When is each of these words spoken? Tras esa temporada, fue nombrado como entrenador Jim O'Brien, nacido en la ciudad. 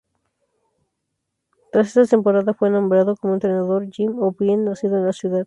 Tras 1.71 1.95
esa 1.95 2.09
temporada, 2.09 2.55
fue 2.55 2.71
nombrado 2.71 3.15
como 3.15 3.35
entrenador 3.35 3.87
Jim 3.91 4.15
O'Brien, 4.17 4.65
nacido 4.65 4.97
en 4.97 5.05
la 5.05 5.13
ciudad. 5.13 5.39